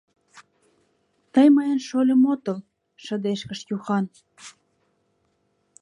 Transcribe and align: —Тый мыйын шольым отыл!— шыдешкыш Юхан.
—Тый 1.33 1.47
мыйын 1.55 1.79
шольым 1.87 2.21
отыл!— 2.33 2.57
шыдешкыш 3.03 3.59
Юхан. 3.75 4.05